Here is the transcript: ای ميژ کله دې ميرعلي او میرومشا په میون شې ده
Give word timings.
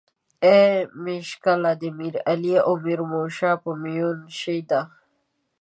ای 0.45 0.63
ميژ 1.03 1.27
کله 1.43 1.71
دې 1.81 1.89
ميرعلي 1.99 2.55
او 2.67 2.73
میرومشا 2.85 3.51
په 3.63 3.69
میون 3.81 4.19
شې 4.39 4.57
ده 4.69 4.81